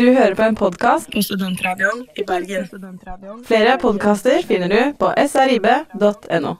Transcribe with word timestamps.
Du 0.00 0.06
hører 0.06 0.34
på 0.34 0.42
en 0.42 0.54
podkast 0.56 1.10
på 1.12 1.20
Studentradioen 1.22 2.06
i 2.16 2.22
Bergen. 2.24 2.64
Flere 3.44 3.74
podkaster 3.82 4.38
finner 4.48 4.68
du 4.72 4.94
på 4.96 5.10
srib.no. 5.28 6.52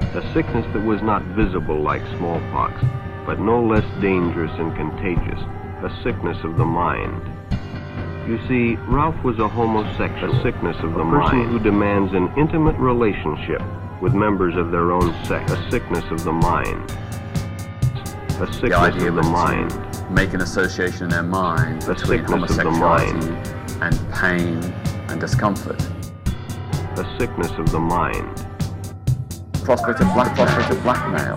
A 0.00 0.22
sickness 0.32 0.64
that 0.72 0.84
was 0.90 1.02
not 1.02 1.22
visible 1.36 1.76
like 1.90 2.00
smallpox, 2.16 2.72
but 3.26 3.36
no 3.38 3.58
less 3.72 3.84
dangerous 4.00 4.54
and 4.62 4.72
contagious. 4.80 5.40
A 5.84 5.90
sickness 6.02 6.38
of 6.48 6.56
the 6.56 6.64
mind. 6.64 7.20
You 8.28 8.38
see, 8.48 8.78
Ralph 8.88 9.20
was 9.24 9.38
a 9.38 9.48
homosexual, 9.48 10.32
a 10.32 10.42
sickness 10.42 10.76
of 10.86 10.94
the 10.94 11.04
a 11.04 11.10
person 11.10 11.38
mind. 11.38 11.50
who 11.52 11.58
demands 11.58 12.14
an 12.14 12.32
intimate 12.38 12.78
relationship 12.80 13.62
with 14.00 14.14
members 14.14 14.56
of 14.56 14.70
their 14.70 14.88
own 14.90 15.12
sex. 15.28 15.52
A 15.52 15.60
sickness 15.70 16.06
of 16.10 16.24
the 16.24 16.32
mind. 16.32 16.84
A 18.40 18.46
sickness 18.52 18.96
the 18.96 19.08
of 19.08 19.14
the 19.20 19.28
mind. 19.42 19.87
Make 20.10 20.32
an 20.32 20.40
association 20.40 21.04
in 21.04 21.08
their 21.10 21.22
mind 21.22 21.84
between 21.84 22.24
homosexuality 22.24 23.28
and 23.82 24.12
pain 24.14 24.56
and 25.08 25.20
discomfort. 25.20 25.78
The 26.96 27.06
sickness 27.18 27.50
of 27.58 27.70
the 27.70 27.78
mind. 27.78 28.34
Prospect 29.64 30.00
of 30.00 30.12
black, 30.14 30.34
prospect 30.34 30.70
of 30.70 30.82
blackmail. 30.82 31.36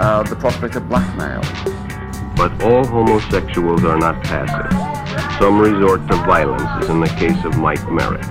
Uh, 0.00 0.22
the 0.22 0.36
prospect 0.36 0.76
of 0.76 0.88
blackmail. 0.88 1.42
But 2.34 2.62
all 2.62 2.86
homosexuals 2.86 3.84
are 3.84 3.98
not 3.98 4.24
passive. 4.24 5.38
Some 5.38 5.60
resort 5.60 6.08
to 6.08 6.14
violence, 6.24 6.62
as 6.82 6.88
in 6.88 7.00
the 7.00 7.08
case 7.08 7.44
of 7.44 7.58
Mike 7.58 7.92
Merritt. 7.92 8.24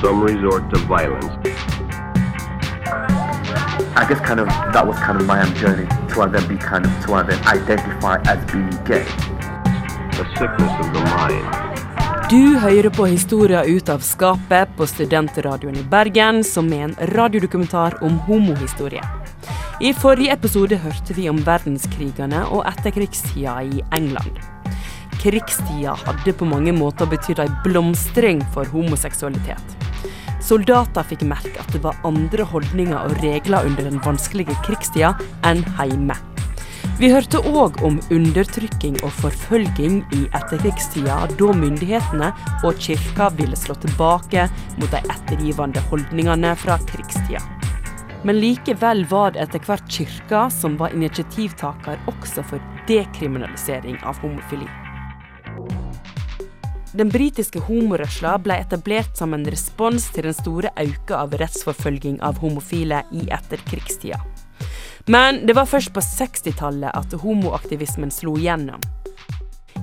Some 0.00 0.22
resort 0.22 0.70
to 0.70 0.78
violence. 0.86 1.26
I 3.94 4.06
guess 4.08 4.20
kind 4.20 4.40
of 4.40 4.46
that 4.46 4.86
was 4.86 4.98
kind 5.00 5.20
of 5.20 5.26
my 5.26 5.46
own 5.46 5.54
journey 5.54 5.86
to 6.16 6.26
then 6.32 6.48
be 6.48 6.56
kind 6.56 6.86
of 6.86 6.92
to 7.04 7.12
then 7.28 7.40
identify 7.44 8.16
as 8.24 8.40
being 8.50 8.70
gay. 8.84 9.04
The 10.16 10.24
sickness 10.38 10.72
of 10.80 10.88
the 10.94 11.02
mind. 11.12 11.66
Du 12.30 12.58
hører 12.58 12.90
på 12.90 13.06
historier 13.06 13.68
ut 13.68 13.88
av 13.88 14.00
skapet 14.02 14.72
på 14.76 14.86
Studentradioen 14.88 15.76
i 15.76 15.84
Bergen, 15.92 16.40
som 16.44 16.72
er 16.72 16.88
en 16.88 16.96
radiodokumentar 17.12 18.00
om 18.02 18.16
homohistorie. 18.26 19.04
I 19.80 19.92
forrige 19.92 20.32
episode 20.32 20.80
hørte 20.80 21.14
vi 21.14 21.28
om 21.28 21.38
verdenskrigene 21.46 22.46
og 22.48 22.64
etterkrigstida 22.66 23.60
i 23.62 23.84
England. 23.94 24.40
Krigstida 25.20 25.94
hadde 26.06 26.32
på 26.32 26.48
mange 26.48 26.72
måter 26.72 27.06
betydd 27.12 27.44
ei 27.44 27.50
blomstring 27.64 28.40
for 28.56 28.64
homoseksualitet. 28.72 29.85
Soldater 30.46 31.02
fikk 31.02 31.24
merke 31.26 31.58
at 31.58 31.72
det 31.74 31.80
var 31.82 31.98
andre 32.06 32.44
holdninger 32.46 32.94
og 33.00 33.16
regler 33.24 33.66
under 33.66 33.88
den 33.88 33.98
vanskelige 34.04 34.54
krigstida 34.62 35.16
enn 35.48 35.64
hjemme. 35.80 36.14
Vi 37.00 37.10
hørte 37.10 37.40
òg 37.50 37.80
om 37.84 37.98
undertrykking 38.14 39.00
og 39.02 39.10
forfølging 39.18 39.98
i 40.14 40.22
etterkrigstida, 40.38 41.18
da 41.34 41.50
myndighetene 41.50 42.30
og 42.62 42.78
kirka 42.78 43.28
ville 43.36 43.58
slå 43.58 43.74
tilbake 43.82 44.46
mot 44.78 44.94
de 44.94 45.02
ettergivende 45.02 45.82
holdningene 45.90 46.54
fra 46.62 46.78
krigstida. 46.94 47.42
Men 48.22 48.38
likevel 48.38 49.04
var 49.10 49.34
det 49.34 49.44
etter 49.48 49.66
hvert 49.66 49.90
kirka 49.90 50.46
som 50.54 50.78
var 50.78 50.94
initiativtaker 50.94 51.98
også 52.14 52.46
for 52.46 52.62
dekriminalisering 52.88 53.98
av 54.06 54.22
homofili. 54.22 54.70
Den 56.96 57.10
britiske 57.12 57.60
homorørsla 57.60 58.38
ble 58.40 58.56
etablert 58.62 59.18
som 59.18 59.34
en 59.36 59.44
respons 59.52 60.06
til 60.14 60.24
den 60.30 60.36
store 60.36 60.70
auka 60.80 61.18
av 61.26 61.34
rettsforfølging 61.36 62.22
av 62.24 62.38
homofile 62.40 63.02
i 63.12 63.26
etterkrigstida. 63.36 64.22
Men 65.12 65.42
det 65.46 65.58
var 65.58 65.68
først 65.68 65.92
på 65.92 66.00
60-tallet 66.00 66.96
at 66.96 67.12
homoaktivismen 67.20 68.10
slo 68.10 68.38
gjennom. 68.40 68.80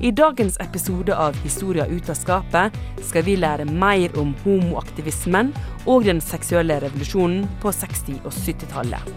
I 0.02 0.10
dagens 0.12 0.58
episode 0.60 1.14
av 1.14 1.38
Historia 1.46 1.86
ut 1.86 2.10
av 2.10 2.18
skapet 2.18 2.82
skal 3.06 3.24
vi 3.30 3.38
lære 3.38 3.70
mer 3.70 4.18
om 4.18 4.34
homoaktivismen 4.42 5.54
og 5.86 6.10
den 6.10 6.20
seksuelle 6.22 6.82
revolusjonen 6.82 7.46
på 7.62 7.72
60- 7.78 8.24
og 8.26 8.34
70-tallet. 8.34 9.14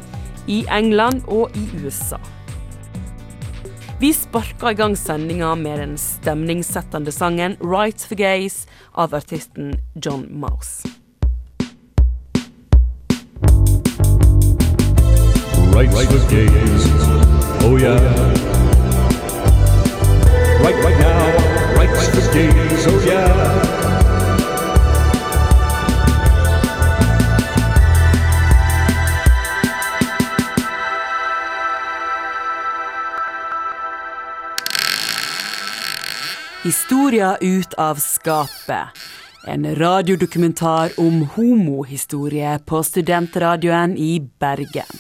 I 0.53 0.67
England 0.69 1.25
og 1.33 1.57
i 1.57 1.65
USA. 1.81 2.21
Vi 3.99 4.13
sparker 4.13 4.71
i 4.71 4.75
gang 4.75 4.97
sendinga 4.97 5.55
med 5.55 5.79
den 5.79 5.99
stemningssettende 5.99 7.13
sangen 7.13 7.57
'Rights 7.61 8.05
for 8.07 8.15
Gays' 8.15 8.67
av 8.93 9.15
artisten 9.15 9.73
John 9.95 10.27
Mouse. 10.41 10.89
Rights 15.73 15.97
for 15.97 16.31
gays, 16.31 16.85
oh 17.65 17.81
yeah. 17.81 18.01
Right, 20.61 20.77
right 20.85 20.99
now, 21.01 21.79
rights 21.79 22.09
for 22.09 22.33
gays, 22.35 22.87
oh 22.87 23.07
yeah. 23.07 23.76
Historia 36.65 37.37
ut 37.41 37.75
av 37.75 37.95
skapet. 37.95 38.89
En 39.47 39.77
radiodokumentar 39.77 40.91
om 40.97 41.29
homohistorie 41.35 42.59
på 42.67 42.83
studentradioen 42.83 43.97
i 43.97 44.31
Bergen. 44.41 44.97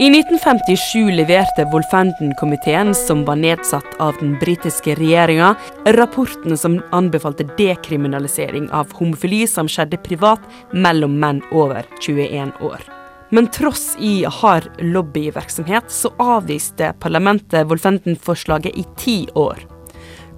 I 0.00 0.06
1957 0.10 1.10
leverte 1.10 1.64
Wolfenden-komiteen, 1.72 2.94
som 2.94 3.24
var 3.24 3.36
nedsatt 3.36 3.96
av 3.98 4.14
den 4.20 4.38
britiske 4.38 4.94
regjeringa, 4.94 5.54
rapporten 5.86 6.58
som 6.58 6.82
anbefalte 6.92 7.44
dekriminalisering 7.58 8.70
av 8.70 8.92
homofili 8.92 9.46
som 9.46 9.68
skjedde 9.68 9.96
privat 9.96 10.40
mellom 10.72 11.18
menn 11.20 11.42
over 11.52 11.84
21 12.00 12.60
år. 12.60 12.99
Men 13.32 13.46
tross 13.46 13.96
i 13.98 14.24
hard 14.24 14.64
lobbyvirksomhet 14.78 15.84
så 15.88 16.10
avviste 16.18 16.92
parlamentet 16.98 17.66
Wolfenden-forslaget 17.70 18.74
i 18.74 18.84
ti 18.98 19.28
år. 19.34 19.58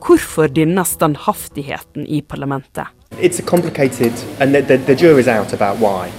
Hvorfor 0.05 0.51
denne 0.53 0.85
standhaftigheten 0.85 2.05
i 2.07 2.21
parlamentet? 2.21 2.93
It's 3.17 3.41
complicated 3.41 4.13
and 4.41 4.53
the, 4.53 4.61
the, 4.61 4.77
the 4.77 4.95
jury's 4.95 5.29
out 5.29 5.55
about 5.55 5.81
why. 5.81 6.11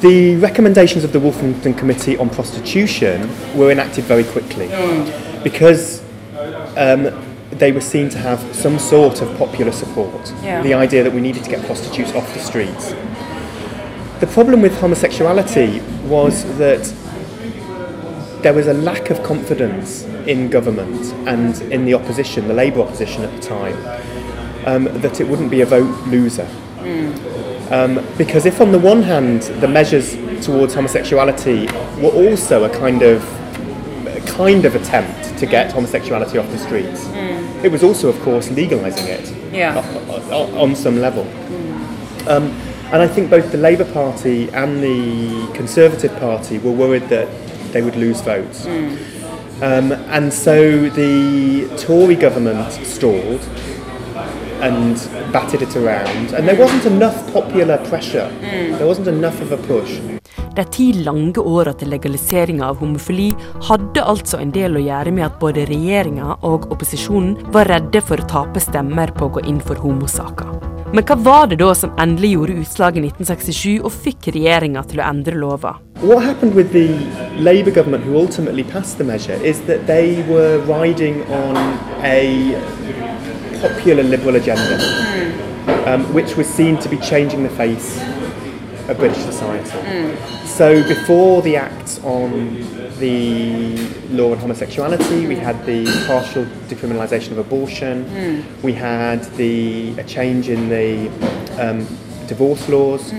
The 0.00 0.36
recommendations 0.36 1.04
of 1.04 1.12
the 1.12 1.18
Wolfenden 1.18 1.74
Committee 1.74 2.16
on 2.18 2.30
Prostitution 2.30 3.28
were 3.56 3.70
enacted 3.72 4.04
very 4.04 4.24
quickly 4.24 4.68
because 5.44 6.00
um, 6.76 7.10
they 7.58 7.72
were 7.72 7.80
seen 7.80 8.08
to 8.08 8.18
have 8.18 8.40
some 8.54 8.78
sort 8.78 9.20
of 9.20 9.36
popular 9.36 9.72
support. 9.72 10.32
Yeah. 10.42 10.62
The 10.62 10.74
idea 10.74 11.02
that 11.04 11.12
we 11.12 11.20
needed 11.20 11.44
to 11.44 11.50
get 11.50 11.66
prostitutes 11.66 12.14
off 12.14 12.32
the 12.32 12.40
streets. 12.40 12.94
The 14.20 14.26
problem 14.26 14.62
with 14.62 14.76
homosexuality 14.80 15.80
was 16.08 16.42
that 16.58 16.82
there 18.42 18.52
was 18.52 18.66
a 18.66 18.74
lack 18.74 19.10
of 19.10 19.22
confidence 19.22 20.02
in 20.26 20.50
government 20.50 21.12
and 21.28 21.60
in 21.72 21.84
the 21.84 21.94
opposition, 21.94 22.48
the 22.48 22.54
Labour 22.54 22.80
opposition 22.80 23.22
at 23.22 23.32
the 23.32 23.40
time, 23.40 23.76
um, 24.66 24.84
that 25.02 25.20
it 25.20 25.28
wouldn't 25.28 25.52
be 25.52 25.60
a 25.60 25.66
vote 25.66 26.06
loser. 26.08 26.48
Mm. 26.78 27.70
Um, 27.70 28.04
because 28.16 28.44
if 28.44 28.60
on 28.60 28.72
the 28.72 28.78
one 28.80 29.02
hand 29.02 29.42
the 29.60 29.68
measures 29.68 30.16
towards 30.44 30.74
homosexuality 30.74 31.66
were 32.02 32.10
also 32.10 32.64
a 32.64 32.70
kind 32.70 33.02
of 33.02 33.22
a 34.06 34.20
kind 34.26 34.64
of 34.64 34.74
attempt 34.74 35.38
to 35.38 35.46
get 35.46 35.70
homosexuality 35.72 36.38
off 36.38 36.50
the 36.50 36.58
streets, 36.58 37.04
mm. 37.04 37.64
it 37.64 37.70
was 37.70 37.84
also, 37.84 38.08
of 38.08 38.20
course, 38.22 38.48
legalising 38.48 39.06
it 39.06 39.52
yeah. 39.52 39.78
on 40.32 40.74
some 40.74 41.00
level. 41.00 41.24
Mm. 41.24 42.26
Um, 42.26 42.67
and 42.92 43.02
I 43.02 43.08
think 43.08 43.30
both 43.30 43.52
the 43.52 43.58
Labour 43.58 43.84
Party 43.92 44.48
and 44.50 44.82
the 44.82 45.52
Conservative 45.54 46.14
Party 46.18 46.58
were 46.58 46.72
worried 46.72 47.08
that 47.08 47.28
they 47.72 47.82
would 47.82 47.96
lose 47.96 48.20
votes. 48.22 48.64
Mm. 48.64 48.96
Um, 49.60 49.92
and 50.08 50.32
so 50.32 50.88
the 50.88 51.68
Tory 51.76 52.14
government 52.14 52.72
stalled 52.86 53.40
and 54.60 54.96
batted 55.32 55.62
it 55.62 55.76
around. 55.76 56.32
And 56.32 56.48
there 56.48 56.58
wasn't 56.58 56.86
enough 56.86 57.32
popular 57.32 57.76
pressure. 57.88 58.30
Mm. 58.40 58.78
There 58.78 58.86
wasn't 58.86 59.08
enough 59.08 59.40
of 59.40 59.52
a 59.52 59.56
push. 59.56 60.00
De 60.54 60.64
ti 60.64 60.92
lange 60.92 61.38
åra 61.38 61.72
til 61.78 61.92
legaliseringa 61.92 62.66
av 62.66 62.80
homofili 62.80 63.28
hadde 63.68 64.02
altså 64.02 64.40
en 64.42 64.50
del 64.50 64.74
å 64.78 64.82
gjøre 64.82 65.12
med 65.14 65.28
at 65.28 65.36
både 65.38 65.68
regjeringa 65.68 66.40
og 66.42 66.66
opposisjonen 66.72 67.36
var 67.54 67.70
redde 67.70 68.02
for 68.02 68.18
å 68.18 68.26
tape 68.32 68.62
stemmer 68.64 69.12
på 69.14 69.28
å 69.28 69.36
gå 69.36 69.46
inn 69.46 69.60
for 69.62 69.78
homosaker. 69.78 70.77
Men 70.92 71.04
hva 71.04 71.14
var 71.20 71.46
det 71.46 71.58
da 71.60 71.74
som 71.76 71.90
endelig 72.00 72.30
gjorde 72.32 72.54
utslaget 72.62 73.02
i 73.02 73.08
1967 73.10 73.82
og 73.84 73.92
fikk 73.92 74.30
regjeringa 74.32 74.80
til 74.88 75.02
å 75.02 75.08
endre 75.10 75.36
lova? 75.36 75.74
What 76.00 76.24
happened 76.24 76.54
with 76.56 76.72
the 76.72 76.88
Labour 77.36 77.74
government 77.76 78.04
who 78.04 78.16
ultimately 78.16 78.64
passed 78.64 78.96
the 78.96 79.04
measure 79.04 79.36
is 79.44 79.60
that 79.66 79.86
they 79.86 80.24
were 80.30 80.56
riding 80.64 81.20
on 81.28 81.60
a 82.02 82.56
popular 83.60 84.02
liberal 84.02 84.36
agenda, 84.36 84.80
um, 85.84 86.08
which 86.14 86.38
was 86.38 86.48
seen 86.48 86.78
to 86.78 86.88
be 86.88 86.96
changing 86.96 87.42
the 87.42 87.52
face 87.52 88.00
of 88.88 88.96
British 88.96 89.22
society. 89.28 90.37
So 90.58 90.82
before 90.88 91.40
the 91.42 91.54
Act 91.56 92.00
on 92.02 92.56
the 92.98 93.76
law 94.10 94.32
on 94.32 94.38
homosexuality, 94.38 95.26
we 95.28 95.36
had 95.36 95.64
the 95.66 95.84
partial 96.08 96.44
decriminalisation 96.66 97.30
of 97.30 97.38
abortion, 97.38 98.44
we 98.62 98.72
had 98.72 99.22
the 99.36 99.96
a 99.98 100.02
change 100.04 100.48
in 100.48 100.68
the 100.68 101.08
um, 101.64 101.86
divorce 102.26 102.68
laws. 102.68 103.12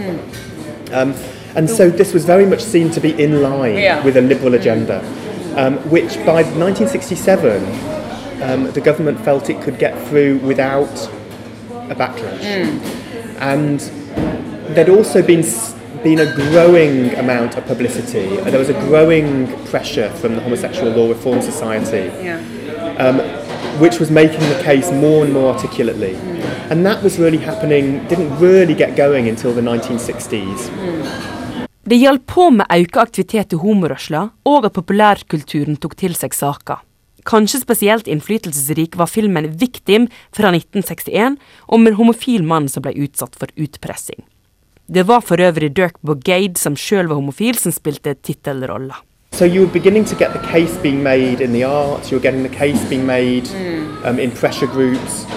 Um, 0.91 1.13
and 1.55 1.69
so 1.69 1.89
this 1.89 2.13
was 2.13 2.25
very 2.25 2.45
much 2.45 2.61
seen 2.61 2.91
to 2.91 2.99
be 2.99 3.11
in 3.23 3.41
line 3.41 3.77
Yeah. 3.77 4.03
with 4.03 4.17
a 4.17 4.21
liberal 4.21 4.53
agenda, 4.55 4.99
um, 5.55 5.77
which 5.89 6.15
by 6.25 6.43
1967 6.43 7.63
um, 8.43 8.69
the 8.73 8.81
government 8.81 9.17
felt 9.21 9.49
it 9.49 9.61
could 9.61 9.79
get 9.79 9.97
through 10.09 10.39
without 10.39 11.09
a 11.89 11.95
backlash. 11.95 12.43
And 13.39 13.79
there'd 14.75 14.89
also 14.89 15.21
been 15.21 15.39
s- 15.39 15.73
been 16.03 16.19
a 16.19 16.33
growing 16.35 17.13
amount 17.15 17.57
of 17.57 17.65
publicity. 17.65 18.27
There 18.51 18.59
was 18.59 18.69
a 18.69 18.79
growing 18.87 19.47
pressure 19.65 20.09
from 20.21 20.35
the 20.35 20.41
Homosexual 20.41 20.91
Law 20.91 21.07
Reform 21.09 21.41
Society 21.41 22.09
um, 22.99 23.19
which 23.79 23.99
was 23.99 24.11
making 24.11 24.43
the 24.53 24.61
case 24.63 24.91
more 24.91 25.23
and 25.25 25.33
more 25.33 25.53
articulately. 25.53 26.15
And 26.69 26.85
that 26.85 27.01
was 27.01 27.17
really 27.17 27.37
happening, 27.37 28.05
didn't 28.07 28.37
really 28.39 28.75
get 28.75 28.95
going 28.95 29.27
until 29.27 29.53
the 29.53 29.61
1960s. 29.61 30.69
Det 31.83 31.97
hjalp 31.97 32.25
på 32.29 32.49
med 32.53 32.69
økt 32.69 32.99
aktivitet 33.01 33.55
i 33.55 33.57
homorørsla, 33.57 34.27
og 34.45 34.65
at 34.67 34.75
populærkulturen 34.75 35.79
tok 35.81 35.95
til 35.97 36.13
seg 36.13 36.35
saka. 36.37 36.83
Kanskje 37.25 37.63
spesielt 37.63 38.07
innflytelsesrik 38.07 38.97
var 38.97 39.09
filmen 39.09 39.47
'Victim' 39.49 40.05
fra 40.31 40.51
1961, 40.53 41.39
om 41.67 41.87
en 41.87 41.97
homofil 41.97 42.43
mann 42.43 42.69
som 42.69 42.85
ble 42.85 42.93
utsatt 42.93 43.35
for 43.35 43.49
utpressing. 43.57 44.21
Det 44.93 45.07
var 45.07 45.19
for 45.21 45.37
øvrig 45.41 45.75
Dirk 45.75 45.93
Bogarde, 46.05 46.57
som 46.57 46.75
sjøl 46.75 47.05
var 47.05 47.15
homofil, 47.15 47.57
som 47.57 47.71
spilte 47.71 48.15
tittelrolla. 48.23 48.93
So 49.31 49.45
you 49.45 49.61
were 49.61 49.71
beginning 49.73 50.05
to 50.07 50.15
get 50.15 50.31
the 50.33 50.47
case 50.51 50.79
being 50.81 51.03
made 51.03 51.43
in 51.43 51.53
the 51.53 51.63
arts, 51.63 52.11
you 52.11 52.17
were 52.17 52.23
getting 52.23 52.43
the 52.43 52.55
case 52.57 52.89
being 52.89 53.05
made 53.05 53.47
hmm. 53.47 54.03
um, 54.03 54.19
in 54.19 54.31
pressure 54.31 54.67
groups. 54.67 55.27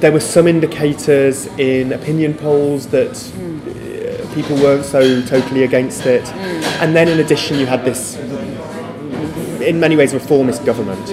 There 0.00 0.10
were 0.10 0.20
some 0.20 0.48
indicators 0.48 1.46
in 1.58 1.92
opinion 1.92 2.34
polls 2.34 2.86
that 2.86 3.16
hmm. 3.16 3.60
uh, 3.68 4.34
people 4.34 4.56
weren't 4.56 4.84
so 4.84 5.22
totally 5.22 5.62
against 5.62 6.04
it. 6.06 6.28
Hmm. 6.28 6.82
And 6.82 6.96
then 6.96 7.08
in 7.08 7.20
addition, 7.20 7.58
you 7.60 7.66
had 7.66 7.84
this, 7.84 8.16
in 9.60 9.78
many 9.78 9.96
ways, 9.96 10.12
reformist 10.12 10.64
government. 10.66 11.06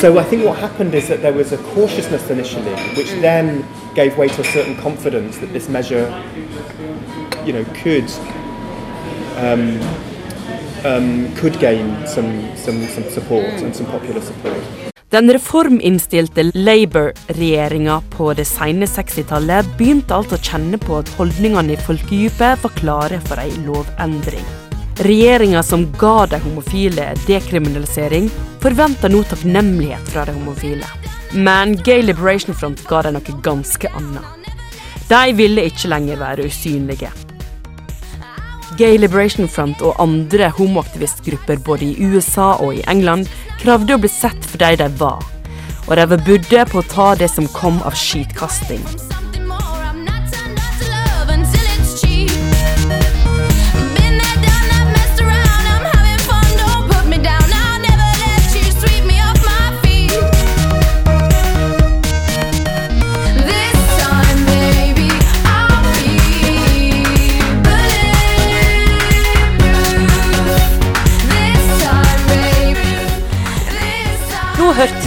So 0.00 0.18
I 0.18 0.24
think 0.24 0.46
what 0.46 0.58
happened 0.58 0.94
is 0.94 1.08
that 1.08 1.20
there 1.20 1.34
was 1.34 1.52
a 1.52 1.58
cautiousness 1.74 2.30
initially, 2.30 2.74
which 2.96 3.10
then 3.20 3.64
gave 3.94 4.16
way 4.16 4.28
to 4.28 4.40
a 4.40 4.44
certain 4.44 4.76
confidence 4.76 5.38
that 5.38 5.52
this 5.52 5.68
measure, 5.68 6.06
you 7.46 7.52
know, 7.52 7.64
could 7.82 8.10
um, 9.38 9.80
um, 10.84 11.34
could 11.36 11.58
gain 11.60 12.06
some, 12.06 12.56
some, 12.56 12.86
some 12.86 13.10
support 13.10 13.62
and 13.62 13.74
some 13.74 13.86
popular 13.86 14.20
support. 14.20 14.86
Den 15.10 15.32
reforminnstilte 15.32 16.50
Labour-regjeringa 16.54 18.02
på 18.10 18.32
det 18.34 18.44
sene 18.44 18.86
60-tallet 18.90 19.68
begynte 19.78 20.16
alt 20.16 20.32
å 20.34 20.38
kjenne 20.42 20.80
på 20.82 20.98
at 20.98 21.12
holdningene 21.14 21.76
i 21.76 21.78
folkedypet 21.78 22.64
var 22.64 22.74
klare 22.80 23.20
for 23.28 23.38
ei 23.40 23.52
lovendring. 23.62 24.44
Regjeringa 25.06 25.62
som 25.62 25.84
ga 26.00 26.26
de 26.32 26.40
homofile 26.42 27.12
dekriminalisering, 27.26 28.26
forventa 28.64 29.08
nå 29.12 29.22
takknemlighet 29.30 30.10
fra 30.10 30.24
de 30.26 30.34
homofile. 30.34 30.90
Men 31.32 31.76
Gay 31.86 32.02
Liberation 32.02 32.56
Front 32.56 32.82
ga 32.88 33.04
dem 33.06 33.18
noe 33.20 33.38
ganske 33.46 33.92
annet. 33.94 34.50
De 35.06 35.22
ville 35.38 35.68
ikke 35.70 35.92
lenger 35.92 36.18
være 36.18 36.50
usynlige. 36.50 37.12
Gay 38.76 38.98
Liberation 39.00 39.48
Front 39.48 39.80
og 39.80 39.96
andre 40.02 40.50
homoaktivistgrupper 40.52 41.62
både 41.64 41.88
i 41.88 42.08
USA 42.10 42.52
og 42.60 42.74
i 42.76 42.84
England 42.92 43.30
kravde 43.62 43.96
å 43.96 44.02
bli 44.02 44.10
sett 44.12 44.44
for 44.44 44.60
de 44.60 44.76
de 44.82 44.88
var, 45.00 45.24
og 45.86 45.96
de 45.96 46.08
var 46.12 46.24
budde 46.28 46.66
på 46.68 46.82
å 46.82 46.88
ta 46.92 47.14
det 47.16 47.30
som 47.32 47.48
kom 47.56 47.80
av 47.88 47.96
skitkasting. 47.96 48.84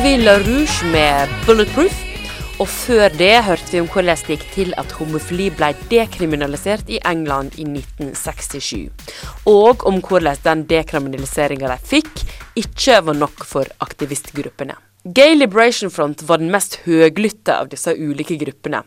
Vi 0.10 0.26
Rouge 0.26 0.86
med 0.92 1.30
Bulletproof. 1.46 1.98
Og 2.60 2.68
før 2.68 3.12
det 3.14 3.44
hørte 3.46 3.70
vi 3.72 3.82
om 3.84 3.90
hvordan 3.94 4.18
det 4.26 4.40
gikk 4.40 4.46
til 4.56 4.72
at 4.82 4.94
homofili 4.98 5.52
ble 5.54 5.70
dekriminalisert 5.92 6.90
i 6.90 6.98
England 7.06 7.54
i 7.62 7.68
1967. 7.68 8.90
Og 9.46 9.86
om 9.86 10.00
hvordan 10.02 10.42
den 10.48 10.66
dekriminaliseringa 10.72 11.70
de 11.70 11.78
fikk, 11.92 12.24
ikke 12.58 12.98
var 13.06 13.20
nok 13.22 13.46
for 13.46 13.70
aktivistgruppene. 13.86 14.80
Gay 15.06 15.38
Liberation 15.38 15.94
Front 15.94 16.26
var 16.26 16.42
den 16.42 16.50
mest 16.50 16.82
høglytte 16.88 17.60
av 17.60 17.70
disse 17.70 17.94
ulike 17.94 18.40
gruppene. 18.42 18.82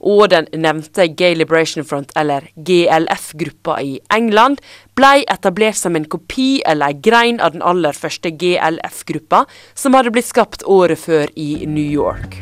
Og 0.00 0.28
den 0.32 0.48
nevnte 0.52 1.08
Gay 1.08 1.36
Liberation 1.38 1.84
Front, 1.84 2.12
eller 2.16 2.48
GLF-gruppa 2.56 3.78
i 3.84 3.98
England, 4.14 4.62
ble 4.98 5.24
etablert 5.30 5.78
som 5.78 5.96
en 5.96 6.08
kopi 6.08 6.62
eller 6.66 6.92
ei 6.92 7.00
grein 7.02 7.40
av 7.40 7.54
den 7.54 7.62
aller 7.62 7.96
første 7.96 8.32
GLF-gruppa, 8.34 9.44
som 9.74 9.94
hadde 9.94 10.14
blitt 10.14 10.30
skapt 10.30 10.66
året 10.66 10.98
før 10.98 11.30
i 11.36 11.66
New 11.66 11.86
York. 11.86 12.40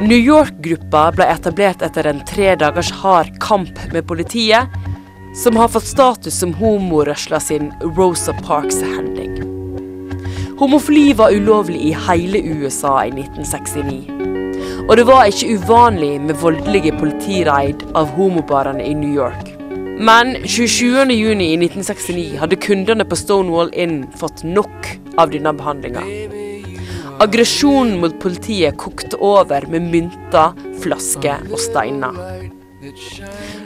New 0.00 0.18
York-gruppa 0.18 1.12
ble 1.14 1.28
etablert 1.30 1.82
etter 1.86 2.08
en 2.10 2.24
tre 2.26 2.56
dagers 2.58 2.90
hard 3.02 3.30
kamp 3.42 3.78
med 3.92 4.08
politiet, 4.08 4.66
som 5.38 5.56
har 5.58 5.70
fått 5.70 5.86
status 5.86 6.34
som 6.40 6.54
homorørsla 6.58 7.40
sin 7.42 7.70
Rosa 7.94 8.34
Parks-handling. 8.42 9.38
Homofili 10.58 11.12
var 11.14 11.34
ulovlig 11.34 11.80
i 11.82 11.94
hele 12.08 12.42
USA 12.42 13.04
i 13.06 13.10
1969. 13.10 14.43
Og 14.84 14.98
det 15.00 15.06
var 15.08 15.24
ikke 15.24 15.54
uvanlig 15.56 16.18
med 16.20 16.36
voldelige 16.42 16.92
politireid 16.98 17.86
av 17.96 18.10
homobarene 18.18 18.84
i 18.84 18.92
New 18.92 19.14
York. 19.16 19.54
Men 19.96 20.34
27. 20.44 21.06
juni 21.14 21.46
i 21.54 21.56
1969 21.56 22.34
hadde 22.42 22.58
kundene 22.60 23.06
på 23.08 23.16
Stonewall 23.16 23.70
Inn 23.72 24.02
fått 24.20 24.42
nok 24.44 24.90
av 25.16 25.32
denne 25.32 25.54
behandlinga. 25.56 26.02
Aggresjonen 27.24 27.96
mot 28.02 28.18
politiet 28.20 28.76
kokte 28.76 29.16
over 29.24 29.64
med 29.72 29.86
mynter, 29.88 30.52
flasker 30.82 31.46
og 31.48 31.62
steiner. 31.62 32.18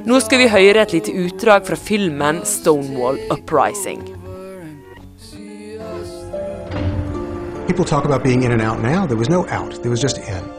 Nå 0.07 0.21
skal 0.23 0.45
vi 0.45 0.53
høre 0.53 0.85
et 0.85 0.95
lite 0.95 1.17
utdrag 1.25 1.67
fra 1.67 1.81
filmen 1.81 2.45
Stonewall 2.47 3.19
Uprising. 3.35 4.05
People 7.67 7.85
talk 7.85 8.05
about 8.05 8.23
being 8.23 8.45
in 8.45 8.53
and 8.53 8.63
out 8.63 8.79
now. 8.81 9.05
There 9.05 9.19
was 9.19 9.29
no 9.29 9.47
out, 9.51 9.83
there 9.83 9.91
was 9.91 10.01
just 10.01 10.19
in. 10.19 10.58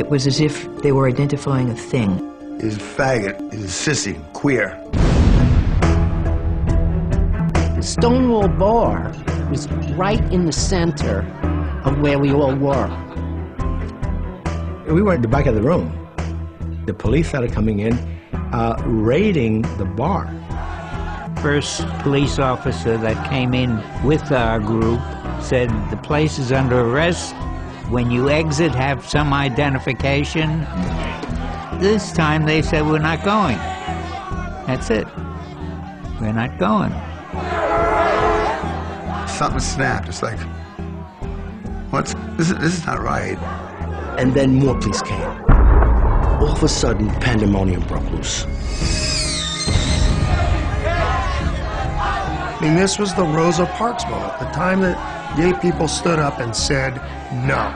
It 0.00 0.08
was 0.08 0.26
as 0.26 0.40
if 0.40 0.66
they 0.80 0.92
were 0.92 1.06
identifying 1.06 1.68
a 1.68 1.74
thing. 1.74 2.10
is 2.58 2.78
faggot, 2.78 3.52
is 3.52 3.70
sissy, 3.70 4.16
queer. 4.32 4.68
Stonewall 7.82 8.48
Bar 8.48 9.12
was 9.50 9.68
right 9.98 10.22
in 10.32 10.46
the 10.46 10.52
center 10.52 11.20
of 11.84 12.00
where 12.00 12.18
we 12.18 12.32
all 12.32 12.54
were. 12.54 12.88
We 14.88 15.02
were 15.02 15.12
at 15.12 15.20
the 15.20 15.28
back 15.28 15.44
of 15.44 15.54
the 15.54 15.60
room. 15.60 15.92
The 16.86 16.94
police 16.94 17.28
started 17.28 17.52
coming 17.52 17.80
in, 17.80 17.92
uh, 18.54 18.82
raiding 18.86 19.60
the 19.76 19.84
bar. 19.84 20.24
First 21.42 21.86
police 21.98 22.38
officer 22.38 22.96
that 22.96 23.28
came 23.28 23.52
in 23.52 23.70
with 24.02 24.32
our 24.32 24.60
group 24.60 25.02
said 25.42 25.68
the 25.90 25.98
place 25.98 26.38
is 26.38 26.52
under 26.52 26.80
arrest. 26.80 27.34
When 27.90 28.08
you 28.12 28.30
exit, 28.30 28.72
have 28.72 29.04
some 29.04 29.32
identification. 29.32 30.60
This 31.80 32.12
time 32.12 32.46
they 32.46 32.62
said 32.62 32.86
we're 32.86 33.00
not 33.00 33.24
going. 33.24 33.56
That's 34.68 34.90
it. 34.90 35.08
We're 36.20 36.32
not 36.32 36.56
going. 36.56 36.92
Something 39.26 39.58
snapped. 39.58 40.08
It's 40.08 40.22
like, 40.22 40.38
what's 41.90 42.14
this? 42.36 42.50
Is, 42.50 42.58
this 42.58 42.78
is 42.78 42.86
not 42.86 43.00
right. 43.00 43.36
And 44.20 44.34
then 44.34 44.54
more 44.54 44.78
police 44.78 45.02
came. 45.02 45.20
All 45.20 46.52
of 46.52 46.62
a 46.62 46.68
sudden, 46.68 47.08
pandemonium 47.20 47.82
broke 47.88 48.08
loose. 48.12 48.46
I 52.54 52.58
mean, 52.62 52.76
this 52.76 53.00
was 53.00 53.14
the 53.14 53.24
Rosa 53.24 53.66
Parks 53.66 54.04
moment, 54.04 54.38
the 54.38 54.46
time 54.50 54.80
that 54.82 55.19
gay 55.36 55.52
people 55.60 55.88
stood 55.88 56.18
up 56.18 56.38
and 56.40 56.54
said 56.54 56.96
no. 57.46 57.74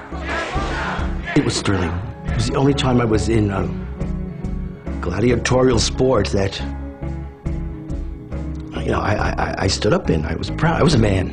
It 1.37 1.45
was 1.45 1.61
thrilling. 1.63 1.93
It 2.27 2.35
was 2.35 2.49
the 2.49 2.57
only 2.57 2.75
time 2.75 3.01
I 3.01 3.05
was 3.05 3.29
in 3.29 3.51
a 3.51 3.69
gladiatorial 5.01 5.79
sport 5.79 6.29
that 6.29 6.61
you 8.85 8.91
know 8.91 9.01
I, 9.01 9.15
I, 9.15 9.55
I 9.65 9.67
stood 9.67 9.93
up 9.93 10.11
in. 10.11 10.25
I 10.25 10.35
was 10.35 10.51
proud. 10.51 10.81
I 10.81 10.83
was 10.83 10.95
a 10.95 10.99
man. 10.99 11.31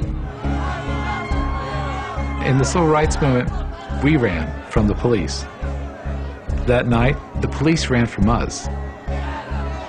In 2.46 2.58
the 2.58 2.66
civil 2.66 2.88
rights 2.88 3.22
movement, 3.22 3.52
we 4.04 4.18
ran 4.18 4.50
from 4.72 4.88
the 4.88 4.96
police. 4.96 5.46
That 6.66 6.88
night, 6.88 7.16
the 7.42 7.48
police 7.48 7.90
ran 7.90 8.08
from 8.08 8.30
us. 8.30 8.68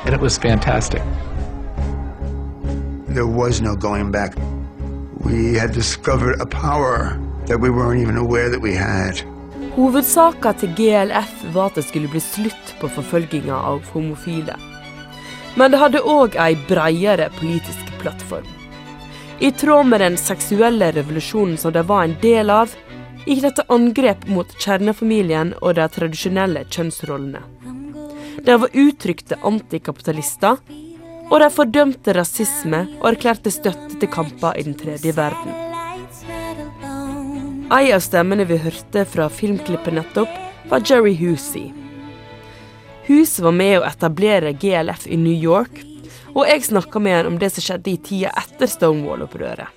And 0.04 0.14
it 0.14 0.20
was 0.20 0.36
fantastic. 0.36 1.02
There 3.06 3.26
was 3.26 3.60
no 3.60 3.76
going 3.76 4.10
back. 4.10 4.36
We 5.24 5.58
had 5.58 5.72
discovered 5.72 6.40
a 6.40 6.46
power 6.46 7.18
that 7.46 7.60
we 7.60 7.70
weren't 7.70 8.02
even 8.02 8.16
aware 8.16 8.48
that 8.50 8.62
we 8.62 8.74
had. 8.74 9.22
Hovedsaka 9.76 10.52
til 10.52 10.74
GLF 10.76 11.44
var 11.54 11.70
at 11.70 11.78
det 11.78 11.84
skulle 11.86 12.10
bli 12.10 12.20
slutt 12.20 12.74
på 12.80 12.88
forfølginga 12.88 13.54
av 13.54 13.86
homofile. 13.94 14.56
Men 15.56 15.70
det 15.70 15.80
hadde 15.80 16.02
òg 16.02 16.34
ei 16.40 16.56
breiere 16.68 17.30
politisk 17.38 17.94
plattform. 18.00 18.48
I 19.40 19.50
tråd 19.50 19.86
med 19.86 20.00
den 20.00 20.18
seksuelle 20.18 20.90
revolusjonen 20.92 21.56
som 21.58 21.72
det 21.72 21.86
var 21.88 22.04
en 22.04 22.18
del 22.22 22.50
av, 22.50 22.74
gikk 23.26 23.42
dette 23.46 23.64
angrep 23.70 24.26
mot 24.26 24.52
kjernefamilien 24.58 25.54
og 25.60 25.78
de 25.78 25.86
tradisjonelle 25.88 26.66
kjønnsrollene. 26.66 27.42
De 28.42 28.58
var 28.58 28.74
uttrykte 28.74 29.38
antikapitalister, 29.46 30.58
og 31.32 31.40
de 31.40 31.48
fordømte 31.48 32.12
rasisme 32.12 32.82
og 33.00 33.06
erklærte 33.14 33.50
støtte 33.52 33.96
til 33.96 34.10
kamper 34.12 34.58
i 34.60 34.66
den 34.66 34.74
tredje 34.76 35.14
verden. 35.16 35.54
En 37.72 37.88
av 37.96 38.02
stemmene 38.04 38.44
vi 38.44 38.58
hørte 38.60 39.06
fra 39.08 39.30
filmklippet 39.32 39.96
nettopp, 39.96 40.28
var 40.68 40.84
Jerry 40.84 41.14
Husey. 41.16 41.70
Husey 43.08 43.44
var 43.44 43.56
med 43.56 43.78
å 43.78 43.86
etablere 43.88 44.52
GLF 44.52 45.08
i 45.08 45.16
New 45.16 45.32
York, 45.32 45.80
og 46.36 46.44
jeg 46.48 46.68
snakka 46.68 47.00
med 47.00 47.16
han 47.16 47.32
om 47.32 47.40
det 47.40 47.48
som 47.54 47.64
skjedde 47.64 47.94
i 47.94 47.98
tida 48.04 48.32
etter 48.36 48.68
Stonewall-opprøret. 48.68 49.72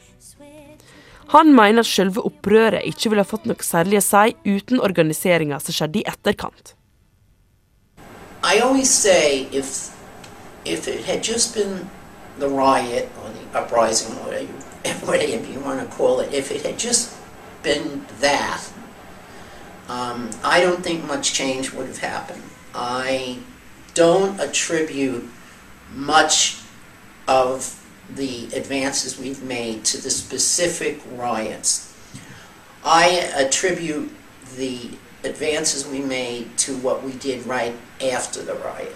Han 1.32 1.56
mener 1.56 1.82
at 1.82 1.90
selve 1.90 2.22
opprøret 2.28 2.84
ikke 2.86 3.10
ville 3.10 3.24
ha 3.24 3.28
fått 3.28 3.48
noe 3.50 3.64
særlig 3.64 4.04
å 4.04 4.06
si 4.06 4.36
uten 4.46 4.84
organiseringa 4.84 5.64
som 5.64 5.76
skjedde 5.76 6.04
i 6.04 6.08
etterkant. 6.12 6.76
I 8.44 8.60
always 8.60 8.92
say 8.92 9.48
if 9.52 9.95
if 10.66 10.88
it 10.88 11.06
had 11.06 11.24
just 11.24 11.56
been 11.56 11.90
the 12.38 12.50
riot 12.50 13.10
or 13.24 13.30
the 13.30 13.58
uprising, 13.58 14.16
or 14.18 14.34
whatever 15.06 15.46
you, 15.46 15.60
want 15.60 15.80
to 15.80 15.96
call 15.96 16.20
it, 16.20 16.34
if 16.34 16.52
it 16.52 16.64
had 16.64 16.78
just 16.78 17.16
been 17.64 18.06
that, 18.20 18.64
um, 19.88 20.30
I 20.44 20.60
don't 20.62 20.84
think 20.84 21.06
much 21.06 21.34
change 21.34 21.72
would 21.72 21.88
have 21.88 22.00
happened. 22.00 22.44
I 22.74 23.40
don't 23.94 24.40
attribute 24.40 25.24
much 25.94 26.62
of 27.28 27.82
the 28.14 28.46
advances 28.54 29.18
we've 29.18 29.42
made 29.44 29.86
to 29.86 30.02
the 30.02 30.10
specific 30.10 31.02
riots. 31.14 31.94
I 32.84 33.32
attribute 33.36 34.12
the 34.58 34.92
advances 35.24 35.88
we 35.88 36.00
made 36.00 36.56
to 36.60 36.78
what 36.78 37.04
we 37.04 37.14
did 37.14 37.46
right 37.48 37.76
after 38.02 38.44
the 38.44 38.54
riot. 38.56 38.96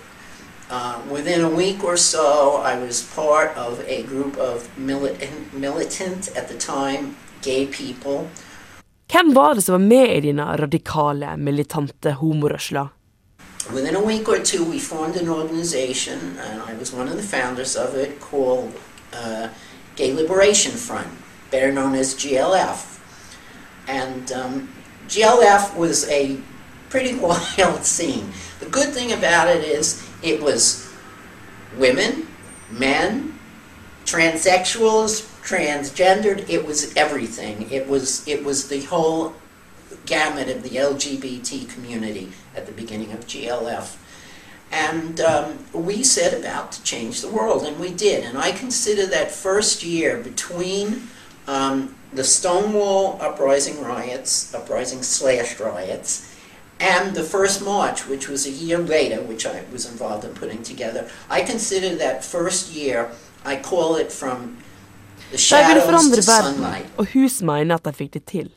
Uh, 0.72 1.02
within 1.10 1.42
a 1.42 1.50
week 1.50 1.84
or 1.84 1.98
so, 1.98 2.62
I 2.64 2.78
was 2.78 3.02
part 3.16 3.58
of 3.58 3.84
a 3.88 4.04
group 4.04 4.38
of 4.38 4.70
militant, 4.78 5.54
militant 5.54 6.28
at 6.38 6.48
the 6.48 6.54
time, 6.60 7.16
gay 7.42 7.66
people. 7.66 8.28
Hvem 9.12 9.34
var 9.34 9.56
det 9.56 9.62
som 9.62 9.74
var 9.74 9.80
med 9.80 10.18
i 10.18 10.22
denne 10.22 10.58
radikale, 10.58 11.38
militante 11.38 12.12
homorørsla? 12.12 12.88
Within 13.74 13.96
a 13.96 14.02
week 14.02 14.30
or 14.30 14.38
two, 14.38 14.64
we 14.64 14.80
formed 14.80 15.16
an 15.16 15.30
organization, 15.30 16.20
and 16.38 16.62
I 16.62 16.78
was 16.80 16.94
one 16.94 17.08
of 17.10 17.18
the 17.18 17.38
founders 17.38 17.76
of 17.76 17.96
it, 17.96 18.20
called 18.20 18.72
uh, 19.14 19.48
Gay 19.96 20.14
Liberation 20.14 20.74
Front, 20.74 21.08
better 21.52 21.72
known 21.72 21.96
as 21.96 22.14
GLF. 22.14 23.00
And 23.88 24.32
um, 24.32 24.70
GLF 25.08 25.76
was 25.76 26.08
a 26.10 26.38
pretty 26.90 27.16
wild 27.20 27.84
scene. 27.86 28.32
The 28.60 28.68
good 28.68 28.94
thing 28.94 29.14
about 29.14 29.48
it 29.48 29.64
is 29.64 30.08
it 30.22 30.42
was 30.42 30.92
women, 31.78 32.28
men, 32.72 33.40
transsexuals, 34.06 35.28
transgendered. 35.44 36.50
It 36.50 36.66
was 36.66 36.96
everything. 36.96 37.72
It 37.72 37.88
was 37.88 38.28
it 38.28 38.44
was 38.44 38.68
the 38.68 38.82
whole 38.82 39.34
gamut 40.06 40.50
of 40.50 40.64
the 40.64 40.70
LGBT 40.70 41.70
community 41.70 42.32
at 42.56 42.66
the 42.66 42.72
beginning 42.72 43.12
of 43.12 43.26
GLF. 43.26 43.98
And 44.72 45.20
um, 45.22 45.66
we 45.74 46.04
set 46.04 46.38
about 46.38 46.72
to 46.74 46.84
change 46.84 47.22
the 47.22 47.30
world, 47.30 47.64
and 47.64 47.80
we 47.80 47.92
did. 47.92 48.24
And 48.24 48.38
I 48.38 48.52
consider 48.52 49.08
that 49.08 49.32
first 49.32 49.84
year 49.84 50.18
between 50.18 51.08
um, 51.48 51.96
the 52.14 52.24
Stonewall 52.24 53.20
uprising 53.20 53.82
riots, 53.82 54.54
uprising 54.54 55.02
slash 55.02 55.60
riots, 55.60 56.29
and 56.80 57.16
the 57.16 57.24
first 57.24 57.62
march, 57.62 58.08
which 58.08 58.30
was 58.30 58.46
a 58.46 58.50
year 58.52 58.78
later, 58.78 59.22
which 59.22 59.46
I 59.46 59.64
was 59.72 59.86
involved 59.92 60.24
in 60.26 60.34
putting 60.34 60.64
together. 60.64 61.08
I 61.30 61.42
consider 61.42 61.96
that 61.98 62.24
first 62.24 62.74
year, 62.74 63.10
I 63.46 63.56
call 63.58 63.96
it 63.98 64.12
from 64.12 64.58
the 65.32 65.38
De 65.38 65.56
ville 65.56 65.82
shadows 65.82 65.84
forandre 65.84 66.16
to 66.16 66.32
verden, 66.32 66.54
sunlight. 66.54 66.86
og 66.98 67.06
Hus 67.14 67.42
mener 67.42 67.76
at 67.76 67.86
de 67.86 67.94
fikk 67.94 68.14
det 68.14 68.26
til. 68.26 68.50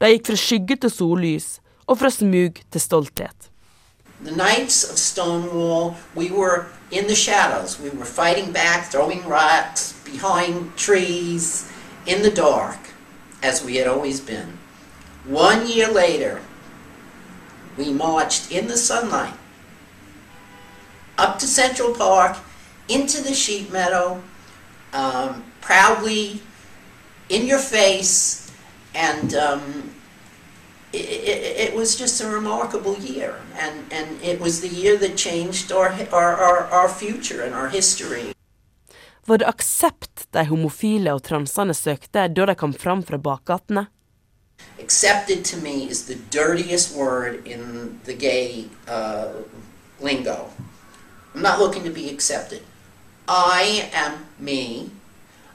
De 0.00 0.06
gikk 0.10 0.26
fra 0.26 0.36
skygge 0.36 0.76
til 0.76 0.90
sollys, 0.90 1.60
og 1.86 1.98
fra 1.98 2.10
smug 2.10 2.52
til 2.72 2.80
stolthet. 2.80 3.48
The 4.24 4.36
nights 4.36 4.84
of 4.84 4.98
Stonewall, 4.98 5.94
we 6.16 6.30
were 6.30 6.66
in 6.90 7.04
the 7.04 7.16
shadows. 7.16 7.80
We 7.80 7.90
were 7.90 8.04
fighting 8.04 8.52
back, 8.52 8.90
throwing 8.90 9.22
rocks 9.28 9.94
behind 10.04 10.76
trees, 10.76 11.66
in 12.06 12.22
the 12.22 12.30
dark, 12.30 12.78
as 13.42 13.64
we 13.64 13.76
had 13.76 13.86
always 13.88 14.20
been. 14.20 14.58
One 15.28 15.66
year 15.66 15.88
later, 15.92 16.40
we 17.76 17.92
marched 17.92 18.50
in 18.50 18.66
the 18.66 18.76
sunlight 18.76 19.34
up 21.18 21.38
to 21.38 21.46
Central 21.46 21.94
Park, 21.94 22.36
into 22.88 23.22
the 23.22 23.34
sheep 23.34 23.70
meadow, 23.70 24.20
um, 24.92 25.44
proudly 25.60 26.40
in 27.28 27.46
your 27.46 27.58
face, 27.58 28.50
and 28.94 29.34
um, 29.34 29.90
it, 30.92 31.06
it, 31.32 31.68
it 31.68 31.76
was 31.76 31.96
just 31.96 32.20
a 32.20 32.28
remarkable 32.28 32.96
year. 32.98 33.40
And, 33.58 33.92
and 33.92 34.22
it 34.22 34.40
was 34.40 34.60
the 34.60 34.68
year 34.68 34.96
that 34.98 35.16
changed 35.16 35.72
our, 35.72 35.88
our, 36.12 36.36
our, 36.36 36.58
our 36.66 36.88
future 36.88 37.42
and 37.42 37.54
our 37.54 37.68
history. 37.68 38.34
Var 39.24 39.38
det 39.38 39.46
aksept 39.46 40.26
de 40.30 40.42
homofile 40.44 41.12
og 41.14 41.22
transene 41.22 41.74
søkte 41.74 42.26
da 42.28 42.46
de 42.46 42.54
kom 42.58 42.72
fram 42.74 43.04
fra 43.06 43.18
bakgatene? 43.18 43.86
Accepted 44.78 45.44
to 45.46 45.56
me 45.58 45.88
is 45.88 46.06
the 46.06 46.16
dirtiest 46.16 46.94
word 46.96 47.46
in 47.46 48.00
the 48.04 48.14
gay 48.14 48.66
uh, 48.88 49.32
lingo. 50.00 50.50
I'm 51.34 51.42
not 51.42 51.58
looking 51.58 51.84
to 51.84 51.90
be 51.90 52.10
accepted. 52.10 52.62
I 53.28 53.90
am 53.92 54.26
me. 54.38 54.90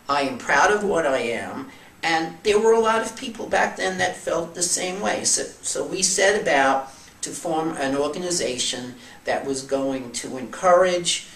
I 0.09 0.21
am 0.21 0.37
proud 0.37 0.71
of 0.71 0.83
what 0.83 1.05
I 1.05 1.19
am. 1.19 1.69
And 2.03 2.37
there 2.43 2.59
were 2.59 2.73
a 2.73 2.79
lot 2.79 3.01
of 3.01 3.17
people 3.17 3.47
back 3.47 3.75
then 3.77 3.97
that 3.97 4.15
felt 4.15 4.55
the 4.55 4.63
same 4.63 5.01
way. 5.01 5.23
So, 5.25 5.43
so 5.43 5.85
we 5.85 6.01
set 6.01 6.41
about 6.41 6.93
to 7.21 7.29
form 7.31 7.75
an 7.77 7.95
organization 7.95 8.95
that 9.25 9.45
was 9.45 9.63
going 9.63 10.11
to 10.13 10.37
encourage 10.37 11.27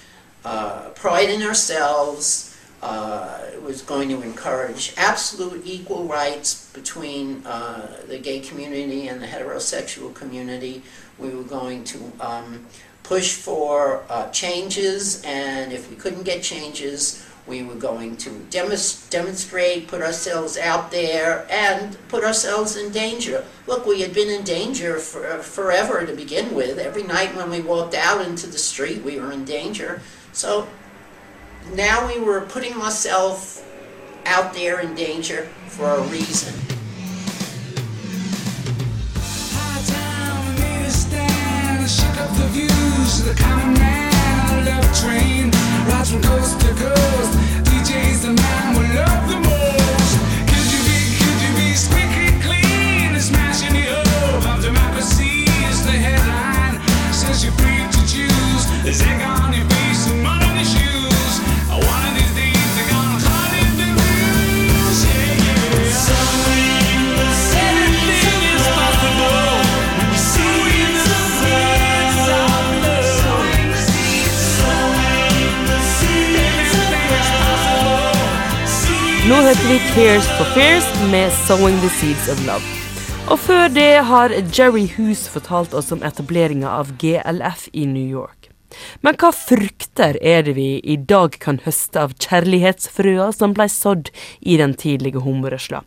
uh, 0.46 0.90
pride 0.96 1.30
in 1.30 1.42
ourselves, 1.42 2.51
uh, 2.82 3.40
was 3.64 3.82
going 3.82 4.10
to 4.10 4.22
encourage 4.22 4.94
absolute 4.98 5.62
equal 5.66 6.06
rights 6.06 6.72
between 6.74 7.46
uh, 7.46 7.98
the 8.08 8.18
gay 8.18 8.40
community 8.40 9.08
and 9.08 9.22
the 9.22 9.28
heterosexual 9.28 10.14
community. 10.14 10.82
We 11.18 11.30
were 11.30 11.44
going 11.44 11.84
to 11.86 12.12
um, 12.20 12.66
push 13.04 13.34
for 13.34 14.04
uh, 14.10 14.30
changes, 14.32 15.22
and 15.24 15.72
if 15.72 15.90
we 15.90 15.96
couldn't 15.96 16.24
get 16.24 16.42
changes, 16.42 17.26
we 17.48 17.64
were 17.64 17.76
going 17.76 18.18
to 18.18 18.30
demonst- 18.50 19.10
demonstrate, 19.10 19.88
put 19.88 20.02
ourselves 20.02 20.58
out 20.58 20.92
there, 20.92 21.46
and 21.50 21.98
put 22.08 22.24
ourselves 22.24 22.78
in 22.78 22.92
danger. 22.92 23.44
Look, 23.68 23.86
we 23.86 24.02
had 24.02 24.14
been 24.14 24.30
in 24.30 24.44
danger 24.44 24.98
for, 24.98 25.40
forever 25.40 26.06
to 26.06 26.14
begin 26.14 26.54
with. 26.54 26.78
Every 26.78 27.04
night 27.04 27.36
when 27.36 27.50
we 27.50 27.62
walked 27.62 27.96
out 27.96 28.26
into 28.26 28.48
the 28.48 28.58
street, 28.58 29.04
we 29.04 29.20
were 29.20 29.32
in 29.32 29.46
danger. 29.46 30.02
So 30.34 30.68
now 31.74 32.08
we 32.08 32.20
were 32.20 32.42
putting 32.42 32.74
ourselves 32.74 33.64
out 34.26 34.54
there 34.54 34.80
in 34.80 34.94
danger 34.96 35.48
for 35.68 35.86
a 35.86 36.02
reason. 36.04 36.54
Tears 79.96 80.28
for 80.38 80.46
Fears 80.46 80.86
med 81.12 81.32
'Sowing 81.32 81.80
the 81.80 81.90
Seeds 81.90 82.28
of 82.32 82.40
Love'. 82.48 82.68
Og 83.32 83.40
før 83.40 83.68
det 83.68 84.04
har 84.04 84.30
Jerry 84.58 84.88
Hus 84.98 85.28
fortalt 85.28 85.74
oss 85.74 85.92
om 85.92 86.04
etableringa 86.04 86.70
av 86.70 86.94
GLF 86.98 87.68
i 87.74 87.86
New 87.86 88.08
York. 88.08 88.50
Men 89.02 89.18
hva 89.20 89.34
frukter 89.36 90.16
er 90.22 90.46
det 90.48 90.56
vi 90.56 90.80
i 90.84 90.96
dag 90.96 91.36
kan 91.40 91.60
høste 91.66 92.00
av 92.00 92.14
kjærlighetsfrøa 92.14 93.34
som 93.36 93.54
blei 93.54 93.68
sådd 93.68 94.14
i 94.40 94.56
den 94.58 94.74
tidlige 94.74 95.20
homorørsla? 95.20 95.84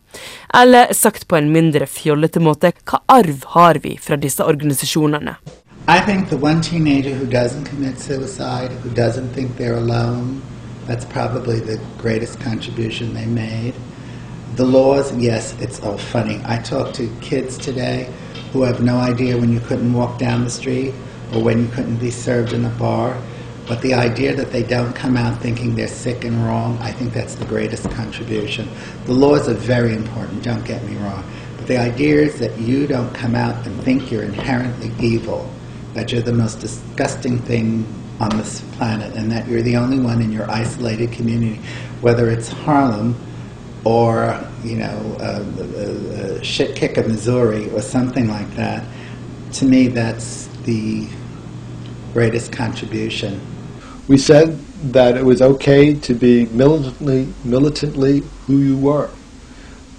Eller 0.53 0.93
sagt 0.93 1.27
på 1.27 1.35
en 1.35 1.49
mindre 1.49 1.89
fjollete 1.89 2.39
måte, 2.39 2.73
hva 2.85 3.01
arv 3.09 3.41
har 3.55 3.81
vi 3.81 3.97
fra 3.97 4.15
disse 4.21 4.45
organisasjonene? 4.45 5.35
I 5.87 5.99
think 6.05 6.29
the 6.29 6.37
one 6.37 6.61
teenager 6.61 7.15
who 7.15 7.25
doesn't 7.25 7.65
commit 7.65 7.99
suicide, 7.99 8.69
who 8.83 8.89
doesn't 8.93 9.33
think 9.33 9.57
they're 9.57 9.81
alone, 9.81 10.41
that's 10.85 11.05
probably 11.05 11.59
the 11.59 11.79
greatest 11.97 12.39
contribution 12.39 13.15
they 13.15 13.25
made. 13.25 13.73
The 14.55 14.63
laws, 14.63 15.13
yes, 15.17 15.53
it's 15.59 15.81
all 15.81 15.97
funny. 15.97 16.39
I 16.45 16.59
talked 16.59 16.95
to 16.95 17.13
kids 17.19 17.57
today 17.57 18.09
who 18.53 18.61
have 18.61 18.81
no 18.81 18.95
idea 18.95 19.37
when 19.37 19.51
you 19.51 19.59
couldn't 19.59 19.91
walk 19.91 20.17
down 20.17 20.45
the 20.45 20.49
street 20.49 20.93
or 21.33 21.43
when 21.43 21.63
you 21.63 21.67
couldn't 21.67 21.97
be 21.97 22.09
served 22.09 22.53
in 22.53 22.63
a 22.63 22.69
bar. 22.69 23.21
But 23.67 23.81
the 23.81 23.93
idea 23.93 24.33
that 24.33 24.53
they 24.53 24.63
don't 24.63 24.93
come 24.93 25.17
out 25.17 25.41
thinking 25.41 25.75
they're 25.75 25.89
sick 25.89 26.23
and 26.23 26.41
wrong, 26.45 26.77
I 26.77 26.93
think 26.93 27.11
that's 27.11 27.35
the 27.35 27.43
greatest 27.43 27.91
contribution. 27.91 28.69
The 29.03 29.11
laws 29.11 29.49
are 29.49 29.55
very 29.55 29.93
important, 29.93 30.41
don't 30.41 30.63
get 30.63 30.81
me 30.85 30.95
wrong. 30.95 31.29
But 31.57 31.67
the 31.67 31.77
idea 31.77 32.21
is 32.21 32.39
that 32.39 32.57
you 32.57 32.87
don't 32.87 33.13
come 33.13 33.35
out 33.35 33.67
and 33.67 33.83
think 33.83 34.09
you're 34.09 34.23
inherently 34.23 34.89
evil, 35.05 35.51
that 35.95 36.13
you're 36.13 36.21
the 36.21 36.31
most 36.31 36.61
disgusting 36.61 37.39
thing 37.39 37.85
on 38.21 38.29
this 38.37 38.61
planet, 38.77 39.17
and 39.17 39.29
that 39.33 39.49
you're 39.49 39.63
the 39.63 39.75
only 39.75 39.99
one 39.99 40.21
in 40.21 40.31
your 40.31 40.49
isolated 40.49 41.11
community, 41.11 41.59
whether 41.99 42.29
it's 42.29 42.47
Harlem 42.47 43.17
or, 43.85 44.43
you 44.63 44.77
know, 44.77 45.17
uh, 45.19 45.45
uh, 45.57 45.63
uh, 45.63 46.41
shit 46.41 46.75
kick 46.75 46.97
of 46.97 47.07
Missouri 47.07 47.69
or 47.69 47.81
something 47.81 48.27
like 48.27 48.53
that. 48.55 48.83
To 49.53 49.65
me, 49.65 49.87
that's 49.87 50.47
the 50.65 51.07
greatest 52.11 52.51
contribution. 52.51 53.39
We 54.07 54.17
said 54.17 54.59
that 54.91 55.15
it 55.17 55.23
was 55.23 55.41
okay 55.41 55.93
to 55.93 56.13
be 56.15 56.47
militantly, 56.47 57.31
militantly 57.43 58.23
who 58.47 58.57
you 58.57 58.77
were. 58.77 59.09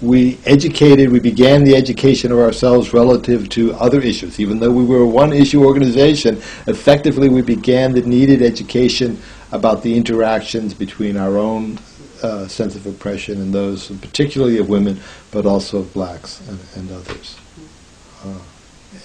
We 0.01 0.37
educated, 0.45 1.09
we 1.09 1.19
began 1.19 1.63
the 1.63 1.75
education 1.75 2.31
of 2.31 2.39
ourselves 2.39 2.93
relative 2.93 3.49
to 3.49 3.73
other 3.75 3.99
issues. 3.99 4.39
Even 4.39 4.59
though 4.59 4.69
we 4.69 4.83
were 4.83 5.01
a 5.01 5.07
one 5.07 5.33
issue 5.33 5.63
organization, 5.63 6.37
effectively 6.67 7.29
we 7.29 7.41
began 7.41 7.93
the 7.93 8.01
needed 8.01 8.41
education 8.41 9.19
about 9.51 9.81
the 9.81 9.95
interactions 9.95 10.73
between 10.73 11.17
our 11.17 11.37
own 11.37 11.79
uh, 12.23 12.47
sense 12.47 12.75
of 12.75 12.85
oppression 12.85 13.41
in 13.41 13.51
those, 13.51 13.87
particularly 14.01 14.59
of 14.59 14.69
women, 14.69 14.99
but 15.31 15.45
also 15.45 15.79
of 15.79 15.93
blacks 15.93 16.41
and, 16.47 16.59
and 16.75 16.91
others. 16.91 17.37
Uh, 18.25 18.39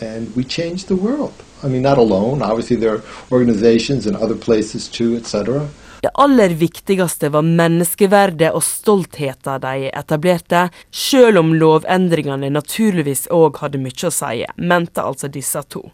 and 0.01 0.35
we 0.35 0.45
changed 0.45 0.89
the 0.89 0.97
world. 0.97 1.35
I 1.63 1.69
mean, 1.69 1.83
not 1.83 1.99
alone. 1.99 2.43
Obviously, 2.43 2.77
there 2.77 2.95
are 2.97 3.03
organizations 3.31 4.07
and 4.07 4.17
other 4.17 4.35
places 4.35 4.89
too, 4.89 5.17
etc. 5.17 5.69
Det 6.03 6.11
aller 6.15 6.49
viktigste 6.49 7.29
var 7.31 7.47
menneskeverdet 7.47 8.51
og 8.51 8.65
stoltheten 8.67 9.61
de 9.63 9.91
etablerte, 9.95 10.65
sjøl 10.91 11.39
om 11.39 11.53
lovendringene 11.55 12.51
naturligvis 12.51 13.29
òg 13.31 13.61
hadde 13.63 13.79
mye 13.79 14.09
å 14.09 14.11
si, 14.11 14.43
mente 14.59 15.05
altså 15.05 15.31
disse 15.31 15.63
to. 15.71 15.85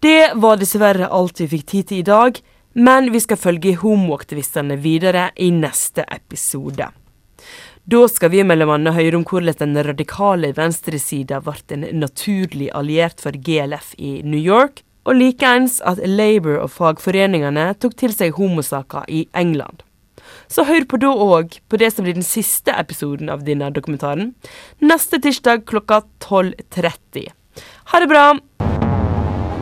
Det 0.00 0.32
var 0.40 0.56
dessverre 0.56 1.10
alt 1.12 1.42
vi 1.42 1.50
fikk 1.52 1.66
tid 1.68 1.90
til 1.90 2.00
i 2.00 2.08
dag, 2.08 2.40
men 2.74 3.12
vi 3.14 3.22
skal 3.22 3.40
følge 3.40 3.76
homoaktivistene 3.80 4.76
videre 4.82 5.30
i 5.36 5.50
neste 5.54 6.04
episode. 6.10 6.90
Da 7.84 8.00
skal 8.08 8.30
vi 8.32 8.42
bl.a. 8.42 8.92
høre 8.96 9.18
om 9.18 9.24
hvordan 9.28 9.58
den 9.60 9.78
radikale 9.84 10.54
venstresida 10.56 11.42
ble 11.44 11.58
en 11.76 11.86
naturlig 12.00 12.70
alliert 12.72 13.20
for 13.20 13.36
GLF 13.36 13.92
i 13.98 14.22
New 14.24 14.40
York, 14.40 14.82
og 15.04 15.18
likeens 15.20 15.82
at 15.84 16.00
Labour 16.08 16.62
og 16.62 16.70
fagforeningene 16.72 17.74
tok 17.76 17.98
til 18.00 18.14
seg 18.16 18.38
homosaker 18.38 19.04
i 19.12 19.26
England. 19.36 19.84
Så 20.48 20.64
hør 20.64 20.88
på 20.88 20.96
da 21.00 21.12
òg 21.12 21.58
på 21.68 21.76
det 21.80 21.92
som 21.92 22.06
blir 22.06 22.16
den 22.16 22.24
siste 22.24 22.72
episoden 22.72 23.28
av 23.28 23.44
denne 23.44 23.68
dokumentaren, 23.74 24.32
neste 24.80 25.20
tirsdag 25.20 25.66
klokka 25.68 26.02
12.30. 26.24 27.28
Ha 27.92 28.00
det 28.00 28.08
bra! 28.08 28.26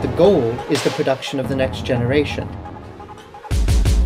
The 0.03 0.15
goal 0.17 0.55
is 0.71 0.83
the 0.83 0.91
production 0.91 1.41
of 1.41 1.49
the 1.49 1.57
next 1.57 1.87
generation. 1.87 2.47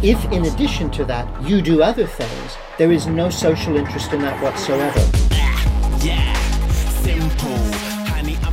If, 0.03 0.25
in 0.31 0.45
addition 0.45 0.91
to 0.91 1.05
that, 1.05 1.27
you 1.49 1.63
do 1.63 1.83
other 1.83 2.07
things, 2.07 2.57
there 2.77 2.93
is 2.93 3.07
no 3.07 3.31
social 3.31 3.77
interest 3.77 4.13
in 4.13 4.21
that 4.21 4.43
whatsoever. 4.43 5.01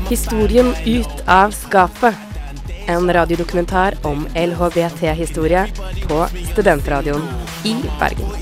Historien 0.10 0.74
ut 0.86 1.24
av 1.26 1.52
skapet. 1.52 2.16
En 2.88 3.14
radiodokumentar 3.14 3.94
om 4.02 4.28
LHBT-historie 4.36 5.68
på 6.08 6.28
Studentradioen 6.52 7.22
i 7.64 7.76
Bergen. 8.00 8.33